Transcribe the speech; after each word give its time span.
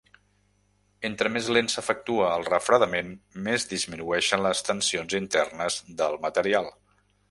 Entre 1.09 1.31
més 1.33 1.49
lent 1.57 1.69
s'efectua 1.73 2.31
el 2.39 2.47
refredament, 2.49 3.13
més 3.49 3.69
disminueixen 3.77 4.45
les 4.49 4.67
tensions 4.73 5.19
internes 5.25 5.83
del 6.03 6.23
material. 6.29 6.77